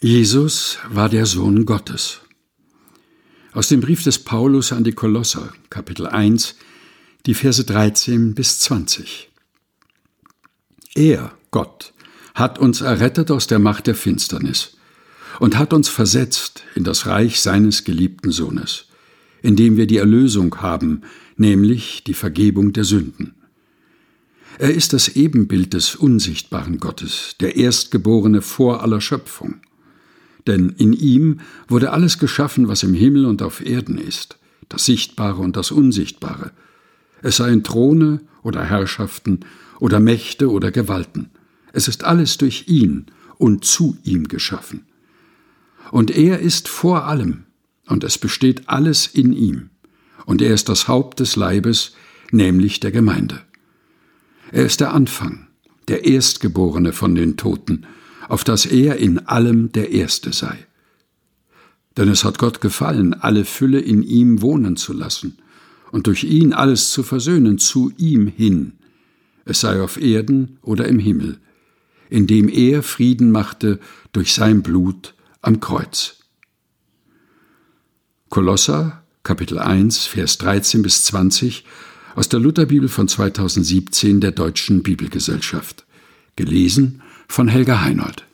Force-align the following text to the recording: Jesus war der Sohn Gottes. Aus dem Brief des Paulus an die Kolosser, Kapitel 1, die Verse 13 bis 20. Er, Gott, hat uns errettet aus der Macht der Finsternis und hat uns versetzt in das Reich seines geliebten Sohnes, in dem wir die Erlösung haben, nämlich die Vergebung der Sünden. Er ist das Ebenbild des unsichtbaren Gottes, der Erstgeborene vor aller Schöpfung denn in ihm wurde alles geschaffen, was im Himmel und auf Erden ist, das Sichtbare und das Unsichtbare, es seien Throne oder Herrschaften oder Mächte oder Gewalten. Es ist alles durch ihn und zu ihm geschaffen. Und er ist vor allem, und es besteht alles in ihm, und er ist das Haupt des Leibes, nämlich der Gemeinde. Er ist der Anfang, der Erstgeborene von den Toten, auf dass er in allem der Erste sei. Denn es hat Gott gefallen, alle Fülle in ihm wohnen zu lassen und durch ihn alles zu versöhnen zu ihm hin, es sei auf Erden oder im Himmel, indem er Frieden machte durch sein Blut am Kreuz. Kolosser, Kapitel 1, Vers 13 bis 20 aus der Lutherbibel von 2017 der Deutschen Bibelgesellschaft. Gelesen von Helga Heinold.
Jesus 0.00 0.78
war 0.88 1.08
der 1.08 1.26
Sohn 1.26 1.66
Gottes. 1.66 2.20
Aus 3.52 3.66
dem 3.66 3.80
Brief 3.80 4.04
des 4.04 4.20
Paulus 4.20 4.70
an 4.70 4.84
die 4.84 4.92
Kolosser, 4.92 5.52
Kapitel 5.70 6.06
1, 6.06 6.54
die 7.26 7.34
Verse 7.34 7.64
13 7.64 8.32
bis 8.32 8.60
20. 8.60 9.28
Er, 10.94 11.32
Gott, 11.50 11.94
hat 12.36 12.60
uns 12.60 12.80
errettet 12.80 13.32
aus 13.32 13.48
der 13.48 13.58
Macht 13.58 13.88
der 13.88 13.96
Finsternis 13.96 14.76
und 15.40 15.58
hat 15.58 15.72
uns 15.72 15.88
versetzt 15.88 16.62
in 16.76 16.84
das 16.84 17.06
Reich 17.06 17.40
seines 17.40 17.82
geliebten 17.82 18.30
Sohnes, 18.30 18.84
in 19.42 19.56
dem 19.56 19.76
wir 19.76 19.88
die 19.88 19.96
Erlösung 19.96 20.60
haben, 20.60 21.02
nämlich 21.36 22.04
die 22.04 22.14
Vergebung 22.14 22.72
der 22.72 22.84
Sünden. 22.84 23.34
Er 24.58 24.72
ist 24.72 24.92
das 24.92 25.08
Ebenbild 25.08 25.74
des 25.74 25.96
unsichtbaren 25.96 26.78
Gottes, 26.78 27.34
der 27.40 27.56
Erstgeborene 27.56 28.42
vor 28.42 28.84
aller 28.84 29.00
Schöpfung 29.00 29.60
denn 30.48 30.70
in 30.70 30.92
ihm 30.92 31.40
wurde 31.68 31.92
alles 31.92 32.18
geschaffen, 32.18 32.66
was 32.66 32.82
im 32.82 32.94
Himmel 32.94 33.26
und 33.26 33.42
auf 33.42 33.64
Erden 33.64 33.98
ist, 33.98 34.38
das 34.68 34.84
Sichtbare 34.84 35.40
und 35.40 35.56
das 35.56 35.70
Unsichtbare, 35.70 36.50
es 37.22 37.36
seien 37.36 37.64
Throne 37.64 38.20
oder 38.42 38.64
Herrschaften 38.64 39.40
oder 39.80 40.00
Mächte 40.00 40.50
oder 40.50 40.70
Gewalten. 40.70 41.30
Es 41.72 41.88
ist 41.88 42.04
alles 42.04 42.38
durch 42.38 42.64
ihn 42.68 43.06
und 43.36 43.64
zu 43.64 43.96
ihm 44.04 44.28
geschaffen. 44.28 44.86
Und 45.90 46.10
er 46.10 46.40
ist 46.40 46.68
vor 46.68 47.06
allem, 47.06 47.44
und 47.86 48.04
es 48.04 48.18
besteht 48.18 48.68
alles 48.68 49.06
in 49.06 49.32
ihm, 49.32 49.70
und 50.26 50.42
er 50.42 50.52
ist 50.52 50.68
das 50.68 50.88
Haupt 50.88 51.20
des 51.20 51.36
Leibes, 51.36 51.94
nämlich 52.30 52.80
der 52.80 52.90
Gemeinde. 52.90 53.40
Er 54.52 54.64
ist 54.66 54.80
der 54.80 54.92
Anfang, 54.92 55.46
der 55.88 56.04
Erstgeborene 56.04 56.92
von 56.92 57.14
den 57.14 57.36
Toten, 57.36 57.86
auf 58.28 58.44
dass 58.44 58.66
er 58.66 58.96
in 58.96 59.26
allem 59.26 59.72
der 59.72 59.90
Erste 59.90 60.32
sei. 60.32 60.66
Denn 61.96 62.08
es 62.08 62.24
hat 62.24 62.38
Gott 62.38 62.60
gefallen, 62.60 63.14
alle 63.14 63.44
Fülle 63.44 63.80
in 63.80 64.02
ihm 64.02 64.40
wohnen 64.40 64.76
zu 64.76 64.92
lassen 64.92 65.38
und 65.90 66.06
durch 66.06 66.24
ihn 66.24 66.52
alles 66.52 66.90
zu 66.90 67.02
versöhnen 67.02 67.58
zu 67.58 67.92
ihm 67.96 68.28
hin, 68.28 68.74
es 69.44 69.60
sei 69.60 69.80
auf 69.80 70.00
Erden 70.00 70.58
oder 70.62 70.86
im 70.86 70.98
Himmel, 70.98 71.38
indem 72.10 72.48
er 72.48 72.82
Frieden 72.82 73.32
machte 73.32 73.80
durch 74.12 74.34
sein 74.34 74.62
Blut 74.62 75.14
am 75.40 75.60
Kreuz. 75.60 76.16
Kolosser, 78.28 79.02
Kapitel 79.22 79.58
1, 79.58 80.06
Vers 80.06 80.38
13 80.38 80.82
bis 80.82 81.04
20 81.04 81.64
aus 82.14 82.28
der 82.28 82.40
Lutherbibel 82.40 82.88
von 82.88 83.08
2017 83.08 84.20
der 84.20 84.32
Deutschen 84.32 84.82
Bibelgesellschaft. 84.82 85.86
Gelesen 86.36 87.02
von 87.28 87.48
Helga 87.48 87.82
Heinold. 87.82 88.27